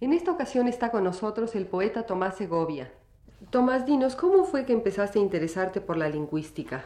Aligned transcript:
En 0.00 0.12
esta 0.12 0.30
ocasión 0.30 0.68
está 0.68 0.90
con 0.92 1.02
nosotros 1.02 1.56
el 1.56 1.66
poeta 1.66 2.04
Tomás 2.04 2.36
Segovia. 2.36 2.92
Tomás, 3.50 3.84
dinos, 3.84 4.14
¿cómo 4.14 4.44
fue 4.44 4.64
que 4.64 4.72
empezaste 4.72 5.18
a 5.18 5.22
interesarte 5.22 5.80
por 5.80 5.96
la 5.96 6.08
lingüística? 6.08 6.84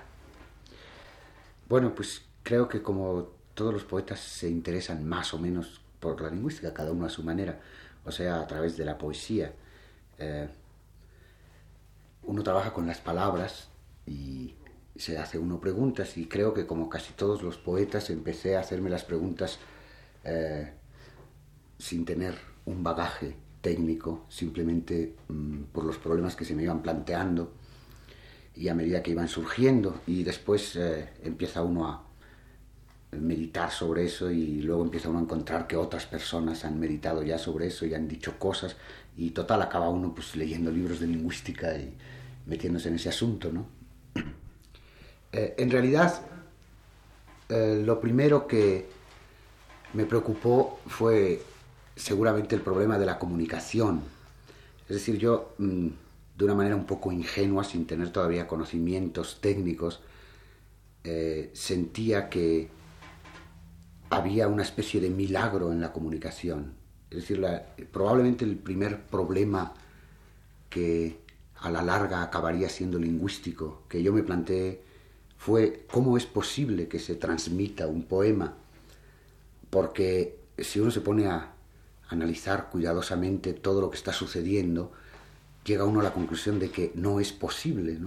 Bueno, 1.69 1.95
pues 1.95 2.24
creo 2.43 2.69
que 2.69 2.82
como 2.82 3.29
todos 3.54 3.74
los 3.74 3.85
poetas 3.85 4.21
se 4.21 4.49
interesan 4.49 5.07
más 5.07 5.35
o 5.35 5.38
menos 5.38 5.82
por 6.01 6.21
la 6.23 6.30
lingüística, 6.30 6.73
cada 6.73 6.93
uno 6.93 7.04
a 7.04 7.10
su 7.10 7.23
manera, 7.23 7.60
o 8.04 8.10
sea, 8.10 8.41
a 8.41 8.46
través 8.46 8.79
de 8.79 8.85
la 8.87 8.96
poesía. 8.96 9.52
Eh, 10.19 10.49
uno 12.24 12.43
trabaja 12.43 12.73
con 12.73 12.87
las 12.87 13.01
palabras 13.01 13.69
y 14.07 14.54
se 14.97 15.19
hace 15.19 15.38
uno 15.38 15.60
preguntas 15.60 16.16
y 16.16 16.26
creo 16.26 16.54
que 16.54 16.66
como 16.66 16.88
casi 16.88 17.13
todos 17.13 17.43
los 17.43 17.59
poetas 17.59 18.09
empecé 18.10 18.57
a 18.57 18.60
hacerme 18.60 18.88
las 18.91 19.04
preguntas 19.04 19.59
eh, 20.24 20.73
sin 21.83 22.05
tener 22.05 22.38
un 22.65 22.85
bagaje 22.85 23.35
técnico, 23.61 24.25
simplemente 24.29 25.16
mm, 25.29 25.63
por 25.73 25.85
los 25.85 25.99
problemas 25.99 26.37
que 26.37 26.45
se 26.45 26.55
me 26.55 26.63
iban 26.63 26.80
planteando 26.80 27.52
y 28.55 28.69
a 28.69 28.75
medida 28.75 29.02
que 29.02 29.11
iban 29.11 29.27
surgiendo 29.27 30.01
y 30.07 30.23
después 30.23 30.77
eh, 30.77 31.09
empieza 31.25 31.63
uno 31.63 31.88
a 31.88 32.05
meditar 33.10 33.73
sobre 33.73 34.05
eso 34.05 34.30
y 34.30 34.63
luego 34.63 34.85
empieza 34.85 35.09
uno 35.09 35.19
a 35.19 35.23
encontrar 35.23 35.66
que 35.66 35.77
otras 35.77 36.07
personas 36.07 36.65
han 36.65 36.79
meditado 36.79 37.25
ya 37.25 37.37
sobre 37.37 37.66
eso 37.66 37.85
y 37.85 37.95
han 37.95 38.07
dicho 38.07 38.38
cosas 38.38 38.77
y 39.16 39.30
total 39.30 39.63
acaba 39.63 39.88
uno 39.88 40.15
pues 40.15 40.37
leyendo 40.37 40.71
libros 40.71 41.01
de 41.01 41.09
lingüística 41.09 41.77
y 41.77 41.93
metiéndose 42.47 42.91
en 42.91 42.95
ese 42.95 43.09
asunto, 43.09 43.51
¿no? 43.53 43.66
Eh, 45.35 45.55
en 45.57 45.71
realidad, 45.71 46.27
eh, 47.49 47.83
lo 47.83 47.99
primero 48.03 48.47
que 48.47 48.87
me 49.95 50.05
preocupó 50.05 50.79
fue 50.87 51.41
seguramente 51.96 52.54
el 52.54 52.62
problema 52.62 52.98
de 52.98 53.07
la 53.07 53.18
comunicación. 53.18 54.02
Es 54.88 54.96
decir, 54.96 55.18
yo, 55.18 55.54
mm, 55.59 55.88
de 56.37 56.45
una 56.45 56.54
manera 56.54 56.76
un 56.76 56.87
poco 56.87 57.12
ingenua, 57.12 57.65
sin 57.65 57.87
tener 57.87 58.10
todavía 58.10 58.46
conocimientos 58.46 59.38
técnicos, 59.40 60.01
eh, 61.04 61.51
sentía 61.54 62.29
que 62.29 62.68
había 64.10 64.48
una 64.48 64.62
especie 64.62 65.00
de 65.00 65.10
milagro 65.10 65.72
en 65.72 65.81
la 65.81 65.92
comunicación. 65.92 66.75
Es 67.10 67.19
decir, 67.19 67.44
probablemente 67.91 68.44
el 68.44 68.56
primer 68.56 69.03
problema 69.03 69.74
que 70.69 71.19
a 71.56 71.70
la 71.70 71.82
larga 71.82 72.22
acabaría 72.22 72.69
siendo 72.69 72.98
lingüístico, 72.98 73.82
que 73.88 74.03
yo 74.03 74.12
me 74.12 74.22
planteé 74.22 74.82
fue 75.36 75.86
cómo 75.91 76.16
es 76.16 76.26
posible 76.26 76.88
que 76.88 76.98
se 76.98 77.14
transmita 77.14 77.86
un 77.86 78.04
poema, 78.04 78.54
porque 79.70 80.38
si 80.59 80.80
uno 80.80 80.91
se 80.91 81.00
pone 81.00 81.26
a 81.26 81.51
analizar 82.12 82.70
cuidadosamente 82.70 83.52
todo 83.52 83.80
lo 83.80 83.90
que 83.90 83.96
está 83.96 84.12
sucediendo, 84.12 84.92
llega 85.64 85.84
uno 85.84 86.00
a 86.00 86.02
la 86.02 86.12
conclusión 86.12 86.58
de 86.58 86.70
que 86.70 86.92
no 86.94 87.20
es 87.20 87.32
posible. 87.32 87.98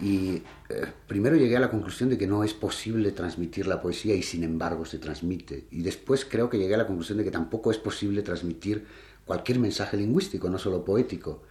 Y 0.00 0.42
eh, 0.68 0.86
primero 1.06 1.36
llegué 1.36 1.56
a 1.56 1.60
la 1.60 1.70
conclusión 1.70 2.10
de 2.10 2.18
que 2.18 2.26
no 2.26 2.44
es 2.44 2.52
posible 2.52 3.12
transmitir 3.12 3.66
la 3.66 3.80
poesía 3.80 4.14
y 4.14 4.22
sin 4.22 4.44
embargo 4.44 4.84
se 4.84 4.98
transmite. 4.98 5.66
Y 5.70 5.82
después 5.82 6.24
creo 6.24 6.50
que 6.50 6.58
llegué 6.58 6.74
a 6.74 6.78
la 6.78 6.86
conclusión 6.86 7.18
de 7.18 7.24
que 7.24 7.30
tampoco 7.30 7.70
es 7.70 7.78
posible 7.78 8.22
transmitir 8.22 8.86
cualquier 9.24 9.58
mensaje 9.58 9.96
lingüístico, 9.96 10.50
no 10.50 10.58
solo 10.58 10.84
poético. 10.84 11.42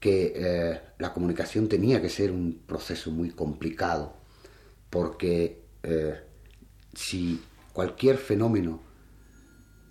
Que 0.00 0.32
eh, 0.36 0.80
la 0.98 1.12
comunicación 1.12 1.68
tenía 1.68 2.02
que 2.02 2.10
ser 2.10 2.30
un 2.30 2.60
proceso 2.66 3.10
muy 3.10 3.30
complicado, 3.30 4.14
porque 4.90 5.62
eh, 5.82 6.20
si 6.94 7.40
cualquier 7.72 8.18
fenómeno 8.18 8.80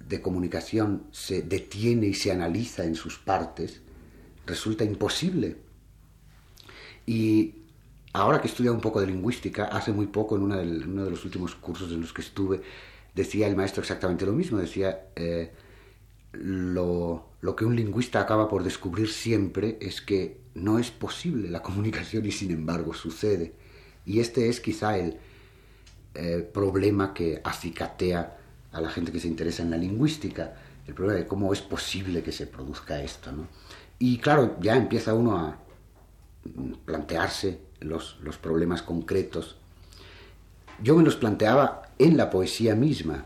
de 0.07 0.21
comunicación 0.21 1.07
se 1.11 1.41
detiene 1.41 2.07
y 2.07 2.13
se 2.13 2.31
analiza 2.31 2.83
en 2.83 2.95
sus 2.95 3.17
partes, 3.17 3.81
resulta 4.45 4.83
imposible. 4.83 5.57
Y 7.05 7.55
ahora 8.13 8.41
que 8.41 8.47
he 8.47 8.69
un 8.69 8.81
poco 8.81 9.01
de 9.01 9.07
lingüística, 9.07 9.65
hace 9.65 9.91
muy 9.91 10.07
poco 10.07 10.35
en 10.35 10.43
uno 10.43 10.57
de 10.57 11.09
los 11.09 11.25
últimos 11.25 11.55
cursos 11.55 11.91
en 11.91 12.01
los 12.01 12.13
que 12.13 12.21
estuve, 12.21 12.61
decía 13.13 13.47
el 13.47 13.55
maestro 13.55 13.81
exactamente 13.81 14.25
lo 14.25 14.33
mismo, 14.33 14.57
decía, 14.57 15.07
eh, 15.15 15.51
lo, 16.33 17.29
lo, 17.41 17.55
que 17.55 17.65
un 17.65 17.75
lingüista 17.75 18.19
acaba 18.19 18.47
por 18.47 18.63
descubrir 18.63 19.09
siempre 19.09 19.77
es 19.79 20.01
que 20.01 20.41
no 20.53 20.79
es 20.79 20.91
posible 20.91 21.49
la 21.49 21.61
comunicación 21.63 22.25
y 22.25 22.31
sin 22.31 22.51
embargo 22.51 22.93
sucede. 22.93 23.53
Y 24.05 24.19
este 24.19 24.49
es 24.49 24.59
quizá 24.59 24.97
el 24.97 25.17
eh, 26.13 26.47
problema 26.53 27.13
que 27.13 27.41
acicatea 27.43 28.37
a 28.75 28.81
la 28.81 28.89
gente 28.89 29.11
que 29.11 29.19
se 29.19 29.27
interesa 29.27 29.63
en 29.63 29.71
la 29.71 29.77
lingüística, 29.77 30.53
el 30.85 30.93
problema 30.93 31.19
de 31.19 31.27
cómo 31.27 31.53
es 31.53 31.61
posible 31.61 32.21
que 32.21 32.31
se 32.31 32.45
produzca 32.45 33.01
esto. 33.01 33.31
¿no? 33.31 33.47
Y 33.97 34.17
claro, 34.17 34.57
ya 34.59 34.75
empieza 34.75 35.13
uno 35.13 35.37
a 35.37 35.57
plantearse 36.85 37.59
los, 37.79 38.17
problemas 38.41 38.81
concretos. 38.81 39.55
Yo 40.83 40.95
me 40.97 41.03
los 41.03 41.15
planteaba 41.15 41.83
en 41.97 42.17
la 42.17 42.29
poesía 42.29 42.75
misma. 42.75 43.25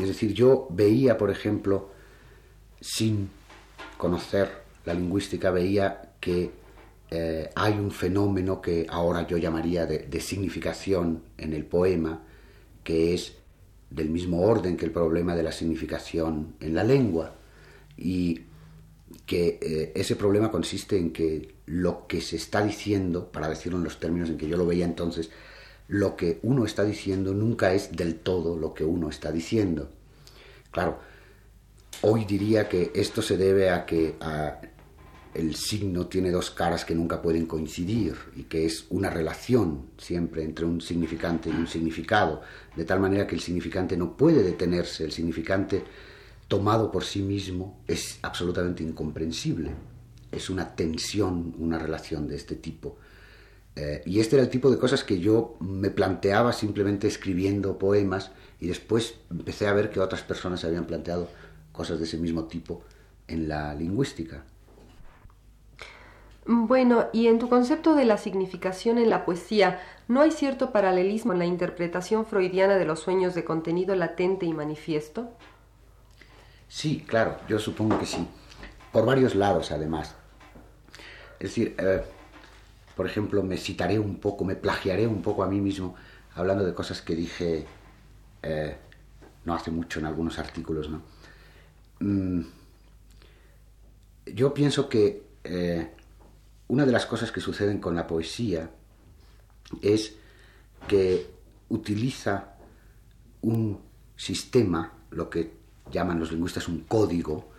Es 0.00 0.08
decir, 0.08 0.34
yo 0.34 0.66
veía, 0.70 1.16
por 1.16 1.30
ejemplo, 1.30 1.90
sin 2.80 3.30
conocer 3.96 4.50
la 4.84 4.94
lingüística, 4.94 5.50
veía 5.50 6.10
que 6.20 6.50
eh, 7.10 7.50
hay 7.54 7.74
un 7.74 7.90
fenómeno 7.90 8.60
que 8.60 8.86
ahora 8.88 9.26
yo 9.26 9.36
llamaría 9.36 9.86
de, 9.86 10.20
significación 10.20 11.22
en 11.38 11.52
el 11.52 11.64
poema, 11.64 12.22
que 12.82 13.14
es 13.14 13.36
del 13.90 14.10
mismo 14.10 14.42
orden 14.42 14.76
que 14.76 14.86
el 14.86 14.92
problema 14.92 15.34
de 15.34 15.42
la 15.42 15.52
significación 15.52 16.54
en 16.60 16.74
la 16.74 16.84
lengua 16.84 17.34
y 17.96 18.42
que 19.26 19.58
eh, 19.60 19.92
ese 19.94 20.16
problema 20.16 20.50
consiste 20.50 20.96
en 20.96 21.12
que 21.12 21.54
lo 21.66 22.06
que 22.06 22.20
se 22.20 22.36
está 22.36 22.64
diciendo, 22.64 23.30
para 23.30 23.48
decirlo 23.48 23.78
en 23.78 23.84
los 23.84 23.98
términos 23.98 24.30
en 24.30 24.38
que 24.38 24.48
yo 24.48 24.56
lo 24.56 24.66
veía 24.66 24.84
entonces, 24.84 25.30
lo 25.88 26.16
que 26.16 26.38
uno 26.42 26.64
está 26.64 26.84
diciendo 26.84 27.34
nunca 27.34 27.74
es 27.74 27.96
del 27.96 28.14
todo 28.14 28.56
lo 28.56 28.74
que 28.74 28.84
uno 28.84 29.08
está 29.08 29.32
diciendo. 29.32 29.90
Claro, 30.70 31.00
hoy 32.02 32.24
diría 32.24 32.68
que 32.68 32.92
esto 32.94 33.22
se 33.22 33.36
debe 33.36 33.70
a 33.70 33.86
que 33.86 34.14
el 35.34 35.54
signo 35.54 36.06
tiene 36.06 36.30
dos 36.30 36.50
caras 36.50 36.84
que 36.84 36.94
nunca 36.94 37.22
pueden 37.22 37.46
coincidir 37.46 38.16
y 38.36 38.44
que 38.44 38.66
es 38.66 38.86
una 38.90 39.10
relación 39.10 39.86
siempre 39.96 40.42
entre 40.42 40.64
un 40.64 40.80
significante 40.80 41.50
y 41.50 41.52
un 41.52 41.68
significado, 41.68 42.42
de 42.76 42.84
tal 42.84 43.00
manera 43.00 43.26
que 43.26 43.36
el 43.36 43.40
significante 43.40 43.96
no 43.96 44.16
puede 44.16 44.42
detenerse, 44.42 45.04
el 45.04 45.12
significante 45.12 45.84
tomado 46.48 46.90
por 46.90 47.04
sí 47.04 47.22
mismo 47.22 47.80
es 47.86 48.18
absolutamente 48.22 48.82
incomprensible. 48.82 49.70
Es 50.32 50.50
una 50.50 50.74
tensión, 50.74 51.54
una 51.58 51.78
relación 51.78 52.26
de 52.26 52.34
este 52.34 52.56
tipo. 52.56 52.98
Eh, 53.76 54.02
y 54.04 54.18
este 54.18 54.34
era 54.34 54.44
el 54.44 54.50
tipo 54.50 54.68
de 54.68 54.78
cosas 54.78 55.04
que 55.04 55.20
yo 55.20 55.56
me 55.60 55.90
planteaba 55.90 56.52
simplemente 56.52 57.06
escribiendo 57.06 57.78
poemas 57.78 58.32
y 58.60 58.66
después 58.66 59.14
empecé 59.30 59.68
a 59.68 59.72
ver 59.72 59.90
que 59.90 60.00
otras 60.00 60.22
personas 60.22 60.64
habían 60.64 60.86
planteado 60.86 61.28
cosas 61.70 62.00
de 62.00 62.04
ese 62.04 62.18
mismo 62.18 62.44
tipo 62.46 62.82
en 63.28 63.48
la 63.48 63.72
lingüística. 63.74 64.44
Bueno, 66.46 67.06
y 67.12 67.28
en 67.28 67.38
tu 67.38 67.48
concepto 67.48 67.94
de 67.94 68.04
la 68.04 68.16
significación 68.16 68.98
en 68.98 69.10
la 69.10 69.24
poesía, 69.24 69.80
¿no 70.08 70.20
hay 70.20 70.30
cierto 70.30 70.72
paralelismo 70.72 71.32
en 71.32 71.38
la 71.38 71.44
interpretación 71.44 72.26
freudiana 72.26 72.76
de 72.76 72.84
los 72.86 73.00
sueños 73.00 73.34
de 73.34 73.44
contenido 73.44 73.94
latente 73.94 74.46
y 74.46 74.52
manifiesto? 74.52 75.30
Sí, 76.68 77.04
claro, 77.06 77.36
yo 77.48 77.58
supongo 77.58 77.98
que 77.98 78.06
sí. 78.06 78.26
Por 78.92 79.04
varios 79.04 79.34
lados, 79.34 79.70
además. 79.70 80.14
Es 81.38 81.50
decir, 81.50 81.74
eh, 81.78 82.02
por 82.96 83.06
ejemplo, 83.06 83.42
me 83.42 83.56
citaré 83.56 83.98
un 83.98 84.16
poco, 84.16 84.44
me 84.44 84.56
plagiaré 84.56 85.06
un 85.06 85.22
poco 85.22 85.42
a 85.42 85.48
mí 85.48 85.60
mismo, 85.60 85.94
hablando 86.34 86.64
de 86.64 86.74
cosas 86.74 87.02
que 87.02 87.14
dije 87.14 87.66
eh, 88.42 88.76
no 89.44 89.54
hace 89.54 89.70
mucho 89.70 90.00
en 90.00 90.06
algunos 90.06 90.38
artículos, 90.38 90.90
¿no? 90.90 91.02
Mm, 92.00 92.42
yo 94.26 94.54
pienso 94.54 94.88
que 94.88 95.22
eh, 95.44 95.90
una 96.70 96.86
de 96.86 96.92
las 96.92 97.04
cosas 97.04 97.32
que 97.32 97.40
suceden 97.40 97.80
con 97.80 97.96
la 97.96 98.06
poesía 98.06 98.70
es 99.82 100.14
que 100.86 101.28
utiliza 101.68 102.54
un 103.42 103.80
sistema, 104.14 104.92
lo 105.10 105.28
que 105.28 105.52
llaman 105.90 106.20
los 106.20 106.30
lingüistas 106.30 106.68
un 106.68 106.82
código, 106.82 107.50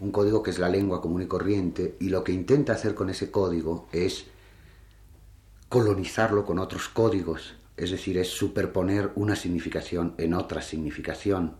un 0.00 0.10
código 0.10 0.42
que 0.42 0.50
es 0.50 0.58
la 0.58 0.70
lengua 0.70 1.02
común 1.02 1.20
y 1.20 1.26
corriente, 1.26 1.96
y 2.00 2.08
lo 2.08 2.24
que 2.24 2.32
intenta 2.32 2.72
hacer 2.72 2.94
con 2.94 3.10
ese 3.10 3.30
código 3.30 3.86
es 3.92 4.24
colonizarlo 5.68 6.46
con 6.46 6.58
otros 6.58 6.88
códigos, 6.88 7.56
es 7.76 7.90
decir, 7.90 8.16
es 8.16 8.28
superponer 8.28 9.10
una 9.14 9.36
significación 9.36 10.14
en 10.16 10.32
otra 10.32 10.62
significación. 10.62 11.56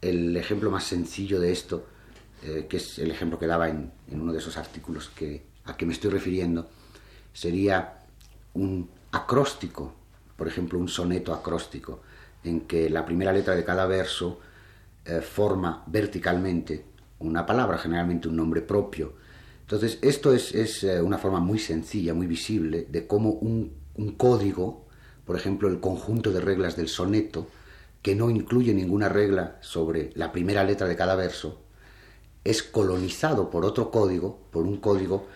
El 0.00 0.36
ejemplo 0.36 0.72
más 0.72 0.84
sencillo 0.84 1.38
de 1.38 1.52
esto, 1.52 1.86
eh, 2.42 2.66
que 2.68 2.76
es 2.76 2.98
el 2.98 3.10
ejemplo 3.10 3.38
que 3.38 3.46
daba 3.46 3.68
en, 3.68 3.92
uno 4.10 4.32
de 4.32 4.38
esos 4.38 4.56
artículos 4.56 5.10
a 5.64 5.76
que 5.76 5.86
me 5.86 5.92
estoy 5.92 6.10
refiriendo, 6.10 6.68
sería 7.32 7.98
un 8.54 8.88
acróstico, 9.12 9.94
por 10.36 10.48
ejemplo, 10.48 10.78
un 10.78 10.88
soneto 10.88 11.34
acróstico, 11.34 12.00
en 12.44 12.62
que 12.62 12.88
la 12.90 13.04
primera 13.04 13.32
letra 13.32 13.54
de 13.54 13.64
cada 13.64 13.86
verso 13.86 14.40
eh, 15.04 15.20
forma 15.20 15.82
verticalmente 15.86 16.84
una 17.18 17.46
palabra, 17.46 17.78
generalmente 17.78 18.28
un 18.28 18.36
nombre 18.36 18.62
propio. 18.62 19.14
Entonces, 19.62 19.98
esto 20.02 20.32
es, 20.32 20.54
es 20.54 20.84
eh, 20.84 21.00
una 21.00 21.18
forma 21.18 21.40
muy 21.40 21.58
sencilla, 21.58 22.14
muy 22.14 22.26
visible, 22.26 22.86
de 22.88 23.06
cómo 23.06 23.30
un 23.30 24.14
código, 24.16 24.86
por 25.24 25.36
ejemplo, 25.36 25.68
el 25.68 25.80
conjunto 25.80 26.32
de 26.32 26.40
reglas 26.40 26.76
del 26.76 26.88
soneto, 26.88 27.48
que 28.02 28.14
no 28.14 28.30
incluye 28.30 28.72
ninguna 28.72 29.08
regla 29.08 29.58
sobre 29.60 30.12
la 30.14 30.30
primera 30.30 30.62
letra 30.62 30.86
de 30.86 30.94
cada 30.94 31.16
verso, 31.16 31.65
es 32.46 32.62
colonizado 32.62 33.50
por 33.50 33.64
otro 33.64 33.90
código, 33.90 34.38
por 34.52 34.64
un 34.64 34.76
código 34.76 35.26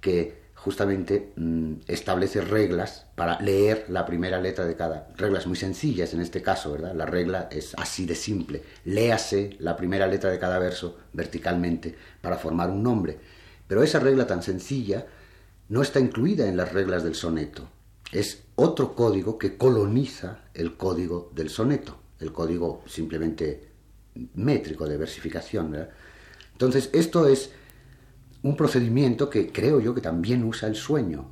que 0.00 0.48
justamente 0.54 1.32
mm, 1.36 1.74
establece 1.86 2.42
reglas 2.42 3.06
para 3.14 3.40
leer 3.40 3.86
la 3.88 4.04
primera 4.04 4.38
letra 4.38 4.66
de 4.66 4.76
cada. 4.76 5.08
Reglas 5.16 5.46
muy 5.46 5.56
sencillas 5.56 6.12
en 6.12 6.20
este 6.20 6.42
caso, 6.42 6.72
¿verdad? 6.72 6.94
La 6.94 7.06
regla 7.06 7.48
es 7.50 7.74
así 7.78 8.04
de 8.04 8.14
simple. 8.14 8.62
Léase 8.84 9.56
la 9.60 9.76
primera 9.76 10.06
letra 10.06 10.30
de 10.30 10.38
cada 10.38 10.58
verso 10.58 10.98
verticalmente 11.14 11.96
para 12.20 12.36
formar 12.36 12.68
un 12.68 12.82
nombre. 12.82 13.18
Pero 13.66 13.82
esa 13.82 13.98
regla 13.98 14.26
tan 14.26 14.42
sencilla 14.42 15.06
no 15.70 15.80
está 15.80 16.00
incluida 16.00 16.46
en 16.48 16.58
las 16.58 16.72
reglas 16.72 17.02
del 17.02 17.14
soneto. 17.14 17.66
Es 18.12 18.42
otro 18.56 18.94
código 18.94 19.38
que 19.38 19.56
coloniza 19.56 20.40
el 20.52 20.76
código 20.76 21.30
del 21.34 21.48
soneto, 21.48 21.98
el 22.20 22.32
código 22.32 22.82
simplemente 22.86 23.68
métrico 24.34 24.86
de 24.86 24.98
versificación. 24.98 25.70
¿verdad? 25.70 25.90
Entonces, 26.58 26.90
esto 26.92 27.28
es 27.28 27.52
un 28.42 28.56
procedimiento 28.56 29.30
que 29.30 29.52
creo 29.52 29.78
yo 29.78 29.94
que 29.94 30.00
también 30.00 30.42
usa 30.42 30.68
el 30.68 30.74
sueño, 30.74 31.30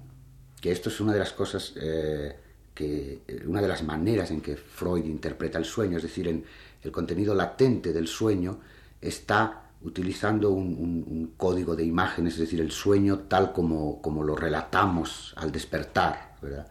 que 0.60 0.70
esto 0.70 0.88
es 0.88 1.00
una 1.00 1.12
de 1.12 1.18
las 1.18 1.32
cosas, 1.32 1.72
eh, 1.82 2.36
que, 2.72 3.22
una 3.44 3.60
de 3.60 3.66
las 3.66 3.82
maneras 3.82 4.30
en 4.30 4.40
que 4.40 4.56
Freud 4.56 5.04
interpreta 5.04 5.58
el 5.58 5.64
sueño, 5.64 5.96
es 5.96 6.04
decir, 6.04 6.28
en 6.28 6.44
el 6.80 6.92
contenido 6.92 7.34
latente 7.34 7.92
del 7.92 8.06
sueño 8.06 8.60
está 9.00 9.64
utilizando 9.82 10.52
un, 10.52 11.34
código 11.36 11.74
de 11.74 11.82
imágenes, 11.82 12.34
es 12.34 12.40
decir, 12.40 12.60
el 12.60 12.70
sueño 12.70 13.24
tal 13.28 13.52
como, 13.52 14.00
como 14.00 14.22
lo 14.22 14.36
relatamos 14.36 15.34
al 15.38 15.50
despertar, 15.50 16.36
¿verdad? 16.40 16.68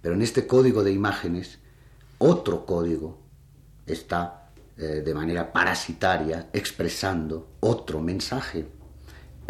Pero 0.00 0.14
en 0.14 0.22
este 0.22 0.46
código 0.46 0.84
de 0.84 0.92
imágenes, 0.92 1.58
otro 2.18 2.64
código 2.64 3.18
está 3.86 4.47
eh, 4.78 5.02
de 5.04 5.14
manera 5.14 5.52
parasitaria 5.52 6.48
expresando 6.52 7.48
otro 7.60 8.00
mensaje 8.00 8.66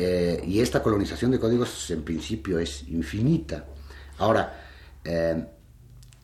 eh, 0.00 0.40
y 0.46 0.60
esta 0.60 0.80
colonización 0.80 1.32
de 1.32 1.40
códigos 1.40 1.90
en 1.90 2.04
principio 2.04 2.60
es 2.60 2.88
infinita. 2.88 3.66
Ahora, 4.18 4.64
eh, 5.04 5.44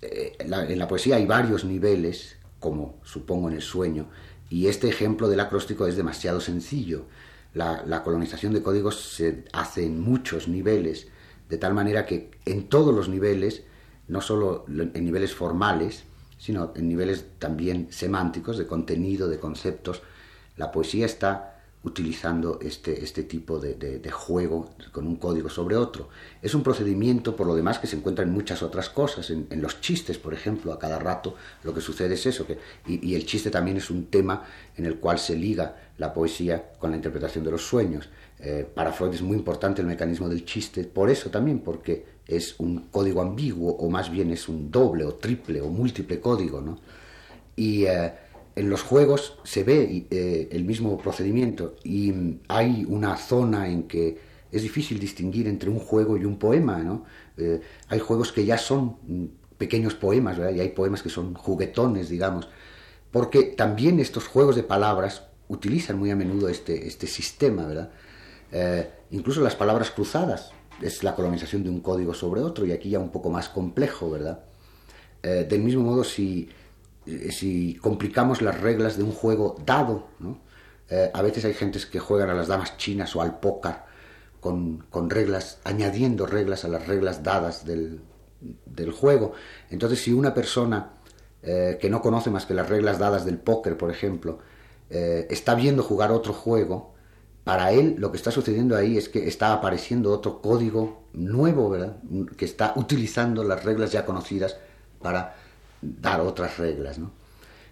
eh, 0.00 0.36
en 0.38 0.78
la 0.78 0.86
poesía 0.86 1.16
hay 1.16 1.26
varios 1.26 1.64
niveles, 1.64 2.36
como 2.60 3.00
supongo 3.02 3.48
en 3.48 3.56
el 3.56 3.62
sueño, 3.62 4.08
y 4.48 4.68
este 4.68 4.88
ejemplo 4.88 5.28
del 5.28 5.40
acróstico 5.40 5.88
es 5.88 5.96
demasiado 5.96 6.40
sencillo. 6.40 7.06
La, 7.52 8.02
colonización 8.04 8.52
de 8.52 8.62
códigos 8.62 9.14
se 9.14 9.44
hace 9.52 9.84
en 9.84 10.00
muchos 10.00 10.46
niveles, 10.46 11.08
de 11.48 11.58
tal 11.58 11.74
manera 11.74 12.06
que 12.06 12.30
en 12.46 12.68
todos 12.68 12.94
los 12.94 13.08
niveles, 13.08 13.64
no 14.06 14.20
solo 14.20 14.66
en 14.68 15.04
niveles 15.04 15.34
formales, 15.34 16.04
sino 16.38 16.72
en 16.76 16.88
niveles 16.88 17.24
también 17.38 17.88
semánticos, 17.90 18.58
de 18.58 18.66
contenido, 18.66 19.28
de 19.28 19.38
conceptos, 19.38 20.02
la 20.56 20.70
poesía 20.70 21.06
está 21.06 21.54
utilizando 21.84 22.58
este, 22.62 23.04
este 23.04 23.24
tipo 23.24 23.58
de, 23.58 24.10
juego 24.10 24.70
con 24.90 25.06
un 25.06 25.16
código 25.16 25.50
sobre 25.50 25.76
otro. 25.76 26.08
Es 26.40 26.54
un 26.54 26.62
procedimiento, 26.62 27.36
por 27.36 27.46
lo 27.46 27.54
demás, 27.54 27.78
que 27.78 27.86
se 27.86 27.96
encuentra 27.96 28.24
en 28.24 28.32
muchas 28.32 28.62
otras 28.62 28.88
cosas, 28.88 29.28
en, 29.30 29.46
los 29.60 29.80
chistes, 29.82 30.16
por 30.16 30.32
ejemplo, 30.32 30.72
a 30.72 30.78
cada 30.78 30.98
rato 30.98 31.36
lo 31.62 31.74
que 31.74 31.82
sucede 31.82 32.14
es 32.14 32.24
eso, 32.24 32.46
y, 32.86 33.14
el 33.14 33.26
chiste 33.26 33.50
también 33.50 33.76
es 33.76 33.90
un 33.90 34.06
tema 34.06 34.44
en 34.76 34.86
el 34.86 34.98
cual 34.98 35.18
se 35.18 35.36
liga 35.36 35.76
la 35.98 36.14
poesía 36.14 36.72
con 36.78 36.90
la 36.90 36.96
interpretación 36.96 37.44
de 37.44 37.50
los 37.50 37.62
sueños. 37.62 38.08
Eh, 38.38 38.66
para 38.74 38.92
Freud 38.92 39.14
es 39.14 39.22
muy 39.22 39.36
importante 39.36 39.82
el 39.82 39.86
mecanismo 39.86 40.28
del 40.28 40.44
chiste, 40.44 40.84
por 40.84 41.10
eso 41.10 41.30
también, 41.30 41.60
porque 41.60 42.13
es 42.26 42.54
un 42.58 42.86
código 42.90 43.20
ambiguo, 43.22 43.72
o 43.72 43.90
más 43.90 44.10
bien 44.10 44.30
es 44.30 44.48
un 44.48 44.70
doble, 44.70 45.04
o 45.04 45.14
triple, 45.14 45.60
o 45.60 45.68
múltiple 45.68 46.20
código, 46.20 46.60
¿no? 46.60 46.78
Y... 47.56 47.84
Eh, 47.84 48.12
en 48.56 48.70
los 48.70 48.82
juegos 48.82 49.38
se 49.42 49.64
ve 49.64 50.06
eh, 50.10 50.48
el 50.52 50.64
mismo 50.64 50.96
procedimiento 50.98 51.76
y 51.82 52.38
hay 52.48 52.84
una 52.88 53.16
zona 53.16 53.68
en 53.68 53.84
que 53.84 54.18
es 54.52 54.62
difícil 54.62 55.00
distinguir 55.00 55.48
entre 55.48 55.68
un 55.68 55.80
juego 55.80 56.16
y 56.16 56.24
un 56.24 56.38
poema, 56.38 56.78
¿no? 56.78 57.04
Eh, 57.36 57.60
hay 57.88 57.98
juegos 57.98 58.30
que 58.30 58.44
ya 58.44 58.56
son 58.56 58.96
pequeños 59.58 59.94
poemas, 59.94 60.38
¿verdad? 60.38 60.54
Y 60.54 60.60
hay 60.60 60.68
poemas 60.68 61.02
que 61.02 61.08
son 61.08 61.34
juguetones, 61.34 62.08
digamos, 62.08 62.48
porque 63.10 63.42
también 63.42 63.98
estos 63.98 64.28
juegos 64.28 64.54
de 64.54 64.62
palabras 64.62 65.24
utilizan 65.48 65.98
muy 65.98 66.10
a 66.10 66.16
menudo 66.16 66.48
este, 66.48 66.86
este 66.86 67.08
sistema, 67.08 67.66
¿verdad? 67.66 67.90
Incluso 69.10 69.40
las 69.40 69.56
palabras 69.56 69.90
cruzadas 69.90 70.52
es 70.82 71.02
la 71.02 71.14
colonización 71.14 71.62
de 71.62 71.70
un 71.70 71.80
código 71.80 72.14
sobre 72.14 72.40
otro 72.40 72.66
y 72.66 72.72
aquí 72.72 72.90
ya 72.90 72.98
un 72.98 73.10
poco 73.10 73.30
más 73.30 73.48
complejo, 73.48 74.10
¿verdad? 74.10 74.44
del 75.22 75.62
mismo 75.62 75.82
modo, 75.82 76.04
si 76.04 76.50
eh, 77.06 77.32
si 77.32 77.74
complicamos 77.76 78.40
las 78.40 78.60
reglas 78.60 78.96
de 78.96 79.02
un 79.02 79.12
juego 79.12 79.56
dado, 79.64 80.08
eh, 80.88 81.10
a 81.12 81.22
veces 81.22 81.44
hay 81.44 81.54
gentes 81.54 81.86
que 81.86 81.98
juegan 82.00 82.30
a 82.30 82.34
las 82.34 82.48
damas 82.48 82.76
chinas 82.78 83.14
o 83.16 83.20
al 83.20 83.38
póker 83.40 83.76
con, 84.40 85.10
reglas, 85.10 85.58
añadiendo 85.64 86.26
reglas 86.26 86.64
a 86.64 86.68
las 86.68 86.86
reglas 86.86 87.22
dadas 87.22 87.64
del, 87.64 88.00
juego. 88.92 89.32
Entonces, 89.70 90.02
si 90.02 90.12
una 90.12 90.34
persona 90.34 90.90
eh, 91.42 91.78
que 91.80 91.88
no 91.88 92.02
conoce 92.02 92.30
más 92.30 92.44
que 92.44 92.52
las 92.52 92.68
reglas 92.68 92.98
dadas 92.98 93.24
del 93.24 93.38
póker, 93.38 93.76
por 93.76 93.90
ejemplo, 93.90 94.38
está 94.90 95.56
viendo 95.56 95.82
jugar 95.82 96.12
otro 96.12 96.32
juego, 96.32 96.93
para 97.44 97.72
él 97.72 97.96
lo 97.98 98.10
que 98.10 98.16
está 98.16 98.30
sucediendo 98.30 98.74
ahí 98.74 98.96
es 98.96 99.10
que 99.10 99.28
está 99.28 99.52
apareciendo 99.52 100.10
otro 100.10 100.40
código 100.40 101.04
nuevo, 101.12 101.68
¿verdad? 101.68 101.98
Que 102.36 102.46
está 102.46 102.72
utilizando 102.76 103.44
las 103.44 103.64
reglas 103.64 103.92
ya 103.92 104.06
conocidas 104.06 104.56
para 105.00 105.36
dar 105.82 106.22
otras 106.22 106.56
reglas, 106.56 106.98
¿no? 106.98 107.12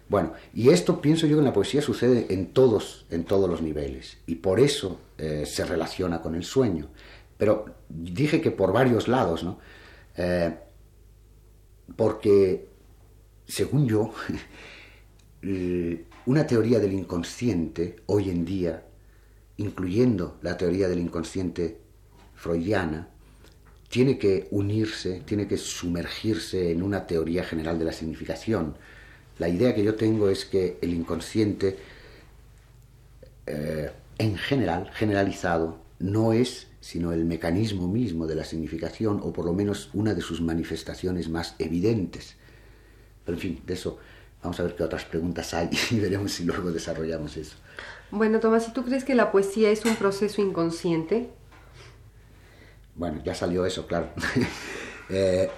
Bueno, 0.09 0.33
y 0.53 0.69
esto 0.69 1.01
pienso 1.01 1.25
yo 1.25 1.37
que 1.37 1.39
en 1.39 1.45
la 1.45 1.53
poesía 1.53 1.81
sucede 1.81 2.27
en 2.29 2.53
todos, 2.53 3.07
en 3.09 3.23
todos 3.23 3.49
los 3.49 3.63
niveles, 3.63 4.17
y 4.27 4.35
por 4.35 4.59
eso 4.59 4.99
eh, 5.17 5.45
se 5.47 5.65
relaciona 5.65 6.21
con 6.21 6.35
el 6.35 6.43
sueño. 6.43 6.89
Pero 7.37 7.65
dije 7.89 8.41
que 8.41 8.51
por 8.51 8.73
varios 8.73 9.07
lados, 9.07 9.43
¿no? 9.43 9.57
Eh, 10.15 10.55
porque, 11.95 12.67
según 13.47 13.87
yo, 13.87 14.13
una 16.27 16.45
teoría 16.45 16.79
del 16.79 16.93
inconsciente 16.93 17.95
hoy 18.05 18.29
en 18.29 18.45
día, 18.45 18.83
incluyendo 19.57 20.37
la 20.41 20.57
teoría 20.57 20.87
del 20.87 20.99
inconsciente 20.99 21.77
freudiana, 22.35 23.09
tiene 23.89 24.17
que 24.17 24.47
unirse, 24.51 25.21
tiene 25.25 25.47
que 25.47 25.57
sumergirse 25.57 26.71
en 26.71 26.81
una 26.81 27.05
teoría 27.05 27.43
general 27.43 27.77
de 27.77 27.85
la 27.85 27.93
significación. 27.93 28.75
La 29.37 29.49
idea 29.49 29.75
que 29.75 29.83
yo 29.83 29.95
tengo 29.95 30.29
es 30.29 30.45
que 30.45 30.77
el 30.81 30.93
inconsciente, 30.93 31.77
eh, 33.45 33.91
en 34.17 34.37
general, 34.37 34.89
generalizado, 34.93 35.79
no 35.99 36.33
es 36.33 36.67
sino 36.83 37.13
el 37.13 37.23
mecanismo 37.23 37.87
mismo 37.87 38.27
de 38.27 38.35
la 38.35 38.43
significación, 38.43 39.21
o 39.23 39.31
por 39.31 39.45
lo 39.45 39.53
menos 39.53 39.89
una 39.93 40.13
de 40.13 40.21
sus 40.21 40.41
manifestaciones 40.41 41.29
más 41.29 41.55
evidentes. 41.57 42.35
Pero 43.23 43.37
en 43.37 43.41
fin, 43.41 43.61
de 43.65 43.75
eso 43.75 43.99
vamos 44.41 44.59
a 44.59 44.63
ver 44.63 44.75
qué 44.75 44.83
otras 44.83 45.05
preguntas 45.05 45.53
hay 45.53 45.69
y 45.91 45.99
veremos 45.99 46.33
si 46.33 46.43
luego 46.43 46.73
desarrollamos 46.73 47.37
eso. 47.37 47.55
Bueno, 48.11 48.39
Tomás, 48.39 48.67
¿y 48.67 48.73
tú 48.73 48.83
crees 48.83 49.03
que 49.03 49.15
la 49.15 49.31
poesía 49.31 49.69
es 49.71 49.85
un 49.85 49.95
proceso 49.95 50.41
inconsciente? 50.41 51.29
Bueno, 52.95 53.21
ya 53.23 53.33
salió 53.35 53.65
eso, 53.65 53.87
claro. 53.87 54.09
Eh, 55.09 55.49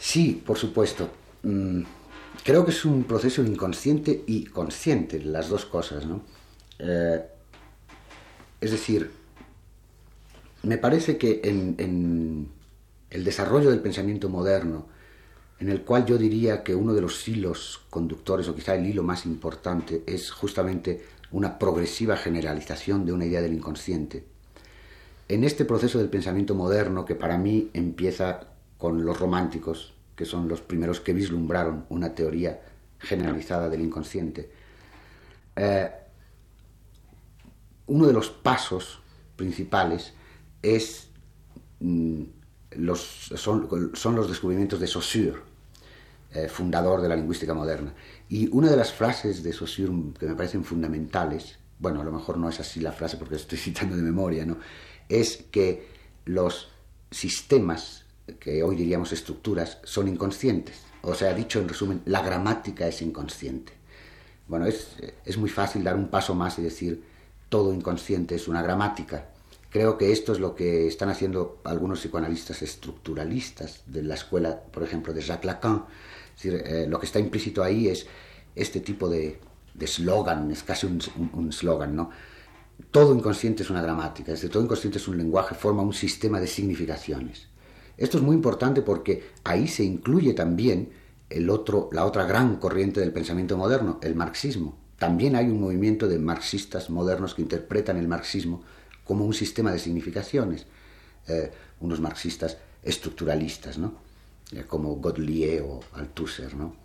sí, 0.00 0.42
por 0.44 0.56
supuesto. 0.56 1.10
Mm, 1.42 1.82
creo 2.42 2.64
que 2.64 2.70
es 2.70 2.84
un 2.86 3.04
proceso 3.04 3.44
inconsciente 3.44 4.24
y 4.26 4.46
consciente, 4.46 5.20
las 5.20 5.50
dos 5.50 5.66
cosas, 5.66 6.06
¿no? 6.06 6.22
Eh, 6.78 7.22
Es 8.60 8.70
decir, 8.70 9.12
me 10.62 10.78
parece 10.78 11.18
que 11.18 11.40
en, 11.44 12.48
el 13.10 13.24
desarrollo 13.24 13.70
del 13.70 13.80
pensamiento 13.80 14.28
moderno, 14.28 14.86
en 15.60 15.68
el 15.68 15.82
cual 15.82 16.06
yo 16.06 16.18
diría 16.18 16.62
que 16.62 16.74
uno 16.74 16.94
de 16.94 17.00
los 17.00 17.26
hilos 17.26 17.80
conductores, 17.90 18.48
o 18.48 18.54
quizá 18.54 18.74
el 18.74 18.86
hilo 18.86 19.02
más 19.02 19.26
importante, 19.26 20.02
es 20.06 20.30
justamente 20.30 21.04
una 21.30 21.58
progresiva 21.58 22.16
generalización 22.16 23.04
de 23.04 23.12
una 23.12 23.26
idea 23.26 23.42
del 23.42 23.54
inconsciente. 23.54 24.24
En 25.28 25.44
este 25.44 25.64
proceso 25.64 25.98
del 25.98 26.08
pensamiento 26.08 26.54
moderno, 26.54 27.04
que 27.04 27.14
para 27.14 27.36
mí 27.36 27.70
empieza 27.74 28.48
con 28.78 29.04
los 29.04 29.18
románticos, 29.18 29.94
que 30.16 30.24
son 30.24 30.48
los 30.48 30.60
primeros 30.60 31.00
que 31.00 31.12
vislumbraron 31.12 31.84
una 31.90 32.14
teoría 32.14 32.62
generalizada 32.98 33.68
del 33.68 33.82
inconsciente, 33.82 34.50
eh, 35.56 35.90
uno 37.88 38.06
de 38.06 38.12
los 38.12 38.30
pasos 38.30 39.00
principales 39.36 40.14
es, 40.62 41.08
mm, 41.80 42.22
los, 42.72 43.32
son, 43.34 43.68
los 43.68 44.28
descubrimientos 44.28 44.78
de 44.80 44.86
Saussure, 44.86 45.47
eh, 46.32 46.48
fundador 46.48 47.00
de 47.00 47.08
la 47.08 47.16
lingüística 47.16 47.54
moderna. 47.54 47.94
Y 48.28 48.48
una 48.52 48.70
de 48.70 48.76
las 48.76 48.92
frases 48.92 49.42
de 49.42 49.52
Saussure 49.52 49.92
que 50.18 50.26
me 50.26 50.34
parecen 50.34 50.64
fundamentales, 50.64 51.58
bueno, 51.78 52.00
a 52.00 52.04
lo 52.04 52.12
mejor 52.12 52.38
no 52.38 52.48
es 52.48 52.60
así 52.60 52.80
la 52.80 52.92
frase 52.92 53.16
porque 53.16 53.36
estoy 53.36 53.58
citando 53.58 53.96
de 53.96 54.02
memoria, 54.02 54.44
¿no? 54.44 54.58
es 55.08 55.44
que 55.50 55.88
los 56.24 56.68
sistemas, 57.10 58.04
que 58.38 58.62
hoy 58.62 58.76
diríamos 58.76 59.12
estructuras, 59.12 59.78
son 59.84 60.08
inconscientes. 60.08 60.82
O 61.02 61.14
sea, 61.14 61.32
dicho 61.32 61.60
en 61.60 61.68
resumen, 61.68 62.02
la 62.04 62.22
gramática 62.22 62.86
es 62.86 63.00
inconsciente. 63.02 63.72
Bueno, 64.46 64.66
es, 64.66 64.96
es 65.24 65.38
muy 65.38 65.48
fácil 65.48 65.84
dar 65.84 65.96
un 65.96 66.08
paso 66.08 66.34
más 66.34 66.58
y 66.58 66.62
decir 66.62 67.02
todo 67.48 67.72
inconsciente 67.72 68.34
es 68.34 68.48
una 68.48 68.62
gramática. 68.62 69.28
Creo 69.70 69.98
que 69.98 70.12
esto 70.12 70.32
es 70.32 70.40
lo 70.40 70.54
que 70.54 70.86
están 70.86 71.10
haciendo 71.10 71.60
algunos 71.64 72.00
psicoanalistas 72.00 72.62
estructuralistas 72.62 73.82
de 73.86 74.02
la 74.02 74.14
escuela, 74.14 74.60
por 74.60 74.82
ejemplo, 74.82 75.12
de 75.12 75.20
Jacques 75.20 75.44
Lacan. 75.44 75.84
Eh, 76.44 76.86
lo 76.88 76.98
que 77.00 77.06
está 77.06 77.18
implícito 77.18 77.62
ahí 77.62 77.88
es 77.88 78.06
este 78.54 78.80
tipo 78.80 79.08
de 79.08 79.38
eslogan, 79.78 80.50
es 80.50 80.62
casi 80.62 80.86
un 80.86 81.48
eslogan, 81.48 81.94
¿no? 81.94 82.10
Todo 82.90 83.14
inconsciente 83.14 83.64
es 83.64 83.70
una 83.70 83.82
gramática, 83.82 84.32
es 84.32 84.38
decir, 84.38 84.50
todo 84.50 84.62
inconsciente 84.62 84.98
es 84.98 85.08
un 85.08 85.16
lenguaje, 85.16 85.54
forma 85.54 85.82
un 85.82 85.92
sistema 85.92 86.40
de 86.40 86.46
significaciones. 86.46 87.48
Esto 87.96 88.18
es 88.18 88.22
muy 88.22 88.36
importante 88.36 88.82
porque 88.82 89.30
ahí 89.42 89.66
se 89.66 89.82
incluye 89.82 90.32
también 90.32 90.90
el 91.28 91.50
otro, 91.50 91.88
la 91.92 92.04
otra 92.04 92.24
gran 92.24 92.56
corriente 92.56 93.00
del 93.00 93.12
pensamiento 93.12 93.56
moderno, 93.56 93.98
el 94.02 94.14
marxismo. 94.14 94.78
También 94.98 95.34
hay 95.36 95.46
un 95.46 95.60
movimiento 95.60 96.06
de 96.06 96.18
marxistas 96.18 96.90
modernos 96.90 97.34
que 97.34 97.42
interpretan 97.42 97.96
el 97.96 98.08
marxismo 98.08 98.62
como 99.04 99.24
un 99.24 99.34
sistema 99.34 99.72
de 99.72 99.78
significaciones, 99.80 100.66
eh, 101.26 101.50
unos 101.80 102.00
marxistas 102.00 102.58
estructuralistas, 102.82 103.78
¿no? 103.78 104.07
Eh, 104.52 104.64
como 104.66 104.96
Godelier 104.96 105.62
o 105.62 105.80
Althusser, 105.92 106.54
¿no? 106.54 106.76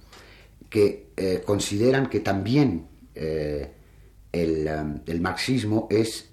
que 0.69 1.11
eh, 1.15 1.41
consideran 1.45 2.09
que 2.09 2.19
también 2.19 2.87
el, 3.15 3.69
el, 5.05 5.21
marxismo 5.21 5.87
es 5.91 6.31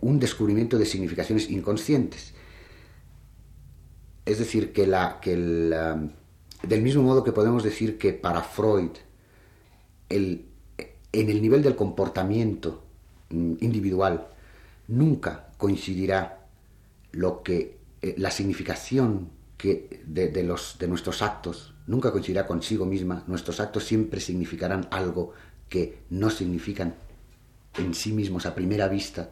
un 0.00 0.18
descubrimiento 0.18 0.78
de 0.78 0.86
significaciones 0.86 1.50
inconscientes. 1.50 2.32
Es 4.24 4.38
decir, 4.38 4.72
que, 4.72 4.86
la, 4.86 5.20
que 5.20 5.34
el, 5.34 5.74
del 6.62 6.82
mismo 6.82 7.02
modo 7.02 7.24
que 7.24 7.32
podemos 7.32 7.62
decir 7.62 7.98
que 7.98 8.12
para 8.12 8.42
Freud 8.42 8.90
el, 10.08 10.46
en 11.12 11.28
el 11.30 11.42
nivel 11.42 11.62
del 11.62 11.76
comportamiento 11.76 12.82
mm, 13.30 13.54
individual 13.60 14.28
nunca 14.88 15.48
coincidirá 15.58 16.46
lo 17.12 17.42
que 17.42 17.78
eh, 18.00 18.14
la 18.18 18.30
significación 18.30 19.30
que 19.62 20.02
de, 20.04 20.42
los, 20.42 20.76
de 20.80 20.88
nuestros 20.88 21.22
actos 21.22 21.72
nunca 21.86 22.10
coincidirá 22.10 22.48
consigo 22.48 22.84
misma. 22.84 23.22
Nuestros 23.28 23.60
actos 23.60 23.84
siempre 23.84 24.18
significarán 24.18 24.88
algo 24.90 25.34
que 25.68 26.00
no 26.10 26.30
significan 26.30 26.96
en 27.78 27.94
sí 27.94 28.10
mismos 28.10 28.44
a 28.44 28.56
primera 28.56 28.88
vista. 28.88 29.30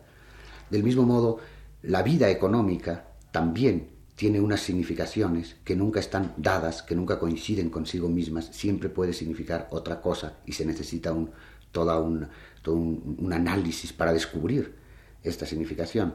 Del 0.71 0.85
mismo 0.85 1.03
modo, 1.03 1.41
la 1.83 2.05
vida 2.05 2.31
económica 2.31 3.09
también 3.33 3.89
tiene 4.15 4.41
unas 4.41 4.61
significaciones 4.61 5.57
que 5.65 5.75
nunca 5.75 5.99
están 5.99 6.33
dadas, 6.37 6.85
que 6.85 6.95
nunca 6.95 7.19
coinciden 7.19 7.69
consigo 7.69 8.09
mismas, 8.09 8.51
siempre 8.53 8.89
puede 8.89 9.13
significar 9.13 9.67
otra 9.73 10.01
cosa 10.01 10.35
y 10.47 10.53
se 10.53 10.65
necesita 10.65 11.13
un, 11.13 11.31
todo 11.73 12.05
un, 12.05 13.33
análisis 13.33 13.93
para 13.93 14.13
descubrir 14.13 14.77
esta 15.25 15.45
significación. 15.45 16.15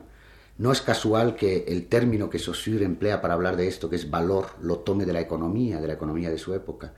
No 0.58 0.72
es 0.72 0.82
casual 0.82 1.36
que 1.36 1.66
el 1.68 1.88
término 1.88 2.30
que 2.30 2.40
Saussure 2.40 2.86
emplea 2.86 3.22
para 3.22 3.34
hablar 3.34 3.58
de 3.58 3.68
esto, 3.68 3.90
que 3.90 3.98
es 3.98 4.10
valor, 4.10 4.48
lo 4.62 4.80
tome 4.80 5.06
de 5.06 5.12
la 5.12 5.20
economía, 5.20 5.82
de 5.82 5.88
la 5.88 5.94
economía 5.94 6.30
de 6.30 6.38
su 6.38 6.54
época. 6.54 6.94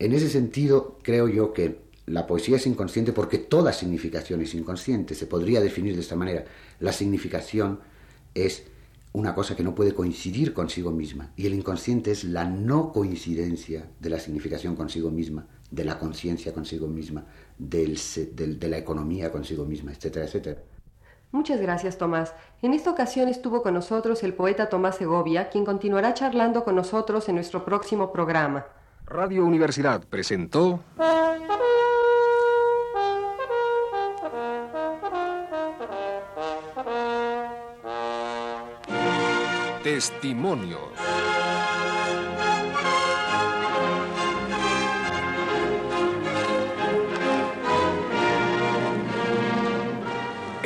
En 0.00 0.12
ese 0.12 0.28
sentido, 0.28 0.98
creo 1.02 1.28
yo 1.28 1.52
que 1.52 1.82
la 2.06 2.26
poesía 2.26 2.56
es 2.56 2.66
inconsciente 2.66 3.12
porque 3.12 3.38
toda 3.38 3.72
significación 3.72 4.40
es 4.40 4.54
inconsciente. 4.54 5.14
Se 5.14 5.26
podría 5.26 5.60
definir 5.60 5.94
de 5.94 6.00
esta 6.00 6.16
manera. 6.16 6.44
La 6.80 6.92
significación 6.92 7.80
es 8.34 8.64
una 9.12 9.34
cosa 9.34 9.54
que 9.54 9.62
no 9.62 9.74
puede 9.74 9.94
coincidir 9.94 10.52
consigo 10.52 10.90
misma. 10.90 11.32
Y 11.36 11.46
el 11.46 11.54
inconsciente 11.54 12.10
es 12.10 12.24
la 12.24 12.44
no 12.44 12.92
coincidencia 12.92 13.88
de 14.00 14.10
la 14.10 14.18
significación 14.18 14.74
consigo 14.74 15.10
misma, 15.10 15.46
de 15.70 15.84
la 15.84 15.98
conciencia 15.98 16.52
consigo 16.52 16.88
misma, 16.88 17.26
de 17.58 18.68
la 18.68 18.78
economía 18.78 19.30
consigo 19.30 19.64
misma, 19.64 19.92
etcétera, 19.92 20.26
etcétera. 20.26 20.62
Muchas 21.30 21.60
gracias, 21.60 21.98
Tomás. 21.98 22.34
En 22.62 22.72
esta 22.72 22.90
ocasión 22.90 23.28
estuvo 23.28 23.62
con 23.62 23.74
nosotros 23.74 24.22
el 24.22 24.32
poeta 24.32 24.68
Tomás 24.68 24.96
Segovia, 24.96 25.50
quien 25.50 25.64
continuará 25.64 26.14
charlando 26.14 26.64
con 26.64 26.74
nosotros 26.74 27.28
en 27.28 27.34
nuestro 27.34 27.64
próximo 27.64 28.12
programa. 28.12 28.64
Radio 29.04 29.44
Universidad 29.44 30.02
presentó... 30.08 30.80
Testimonios. 39.82 41.27